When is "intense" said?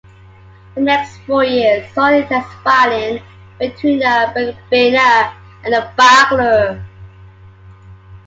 2.09-2.47